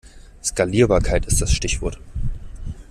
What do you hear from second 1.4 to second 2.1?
das Stichwort.